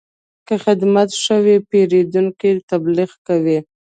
[0.47, 3.59] که خدمت ښه وي، پیرودونکی تبلیغ کوي.